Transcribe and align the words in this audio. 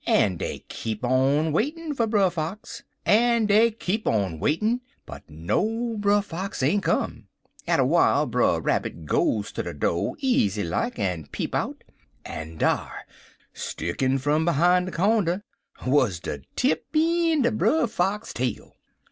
En 0.07 0.35
dey 0.35 0.65
keep 0.67 1.03
on 1.05 1.51
waitin' 1.51 1.93
for 1.93 2.07
Brer 2.07 2.31
Fox. 2.31 2.81
En 3.05 3.45
dey 3.45 3.69
keep 3.69 4.07
on 4.07 4.39
waitin', 4.39 4.81
but 5.05 5.21
no 5.29 5.95
Brer 5.95 6.23
Fox 6.23 6.63
ain't 6.63 6.81
come. 6.81 7.27
Atter 7.67 7.85
'while 7.85 8.25
Brer 8.25 8.59
Rabbit 8.59 9.05
goes 9.05 9.51
to 9.51 9.61
de 9.61 9.75
do', 9.75 10.15
easy 10.17 10.63
like, 10.63 10.97
en 10.97 11.27
peep 11.27 11.53
out, 11.53 11.83
en 12.25 12.57
dar, 12.57 13.05
stickin' 13.53 14.17
fum 14.17 14.43
behime 14.43 14.85
de 14.85 14.91
cornder, 14.91 15.43
wuz 15.85 16.17
de 16.19 16.41
tip 16.55 16.87
een' 16.95 17.45
er 17.45 17.51
Brer 17.51 17.85
Fox 17.85 18.33
tail. 18.33 18.75